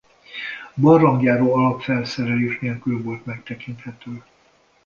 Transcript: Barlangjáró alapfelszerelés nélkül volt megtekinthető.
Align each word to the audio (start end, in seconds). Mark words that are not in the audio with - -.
Barlangjáró 0.77 1.53
alapfelszerelés 1.55 2.59
nélkül 2.59 3.01
volt 3.03 3.25
megtekinthető. 3.25 4.23